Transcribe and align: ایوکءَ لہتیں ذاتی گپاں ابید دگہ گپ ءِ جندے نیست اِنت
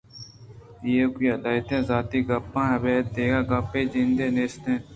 ایوکءَ 0.85 1.37
لہتیں 1.43 1.81
ذاتی 1.89 2.19
گپاں 2.27 2.67
ابید 2.75 3.05
دگہ 3.15 3.39
گپ 3.49 3.71
ءِ 3.79 3.91
جندے 3.91 4.27
نیست 4.35 4.63
اِنت 4.67 4.85